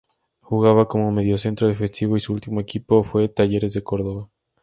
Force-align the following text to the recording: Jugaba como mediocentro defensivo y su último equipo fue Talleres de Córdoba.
Jugaba 0.39 0.87
como 0.87 1.11
mediocentro 1.11 1.67
defensivo 1.67 2.17
y 2.17 2.19
su 2.21 2.33
último 2.33 2.59
equipo 2.59 3.03
fue 3.03 3.29
Talleres 3.29 3.73
de 3.73 3.83
Córdoba. 3.83 4.31